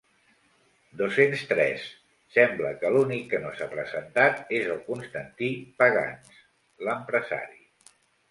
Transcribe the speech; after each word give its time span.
Dos-cents 1.01 1.41
tres 1.51 1.83
sembla 2.37 2.71
que 2.79 2.91
l'únic 2.95 3.27
que 3.33 3.41
no 3.43 3.51
s'ha 3.59 3.67
presentat 3.75 4.41
és 4.61 4.67
el 4.75 4.81
Constantí 4.89 5.51
Pagans, 5.83 6.41
l'empresari. 6.89 7.63